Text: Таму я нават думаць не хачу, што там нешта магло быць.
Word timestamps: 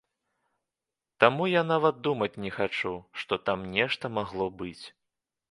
Таму 1.23 1.43
я 1.59 1.63
нават 1.73 1.99
думаць 2.07 2.31
не 2.47 2.51
хачу, 2.57 2.95
што 3.25 3.33
там 3.51 3.69
нешта 3.77 4.13
магло 4.19 4.51
быць. 4.65 4.85